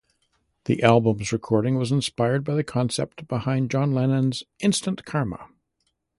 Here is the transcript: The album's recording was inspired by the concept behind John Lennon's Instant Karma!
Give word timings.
The 0.65 0.81
album's 0.81 1.31
recording 1.31 1.75
was 1.77 1.91
inspired 1.91 2.43
by 2.43 2.55
the 2.55 2.63
concept 2.63 3.27
behind 3.27 3.69
John 3.69 3.91
Lennon's 3.93 4.41
Instant 4.59 5.05
Karma! 5.05 5.49